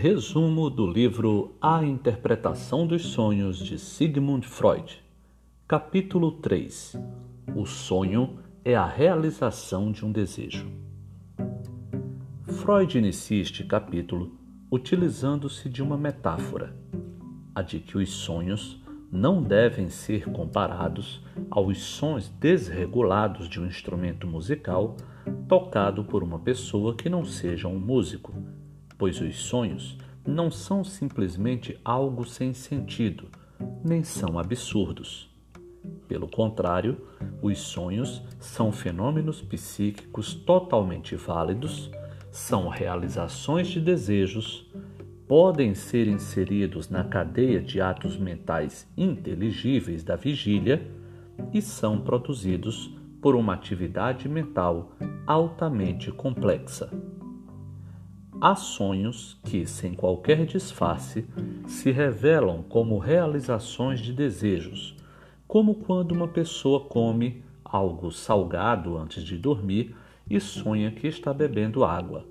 [0.00, 5.02] Resumo do livro A Interpretação dos Sonhos de Sigmund Freud.
[5.66, 6.94] Capítulo 3
[7.56, 10.70] O sonho é a realização de um desejo.
[12.44, 14.38] Freud inicia este capítulo
[14.70, 16.76] utilizando-se de uma metáfora,
[17.52, 18.80] a de que os sonhos
[19.10, 21.20] não devem ser comparados
[21.50, 24.96] aos sons desregulados de um instrumento musical
[25.48, 28.32] tocado por uma pessoa que não seja um músico
[28.98, 33.28] pois os sonhos não são simplesmente algo sem sentido,
[33.82, 35.30] nem são absurdos.
[36.06, 37.00] Pelo contrário,
[37.40, 41.90] os sonhos são fenômenos psíquicos totalmente válidos,
[42.30, 44.70] são realizações de desejos,
[45.26, 50.86] podem ser inseridos na cadeia de atos mentais inteligíveis da vigília
[51.52, 54.92] e são produzidos por uma atividade mental
[55.26, 56.90] altamente complexa.
[58.40, 61.26] Há sonhos que, sem qualquer disfarce,
[61.66, 64.96] se revelam como realizações de desejos,
[65.48, 69.92] como quando uma pessoa come algo salgado antes de dormir
[70.30, 72.24] e sonha que está bebendo água.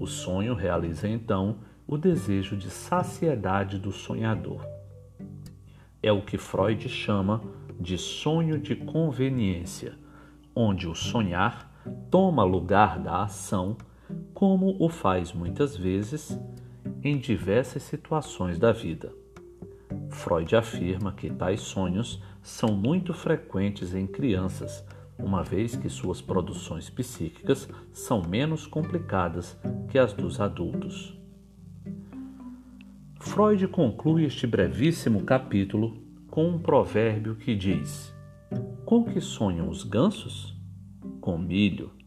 [0.00, 4.66] O sonho realiza então o desejo de saciedade do sonhador.
[6.02, 7.42] É o que Freud chama
[7.78, 9.98] de sonho de conveniência,
[10.56, 11.70] onde o sonhar
[12.10, 13.76] toma lugar da ação
[14.42, 16.36] como o faz muitas vezes
[17.00, 19.14] em diversas situações da vida.
[20.10, 24.84] Freud afirma que tais sonhos são muito frequentes em crianças,
[25.16, 29.56] uma vez que suas produções psíquicas são menos complicadas
[29.88, 31.16] que as dos adultos.
[33.20, 38.12] Freud conclui este brevíssimo capítulo com um provérbio que diz:
[38.84, 40.52] Com que sonham os gansos?
[41.20, 42.01] Com milho.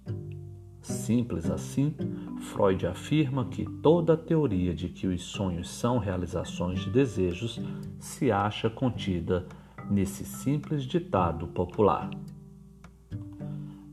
[0.85, 1.95] Simples assim,
[2.39, 7.59] Freud afirma que toda a teoria de que os sonhos são realizações de desejos
[7.99, 9.47] se acha contida
[9.89, 12.11] nesse simples ditado popular.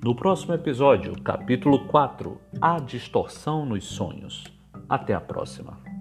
[0.05, 4.45] No próximo episódio, capítulo 4, A distorção nos sonhos.
[4.87, 5.92] Até a próxima.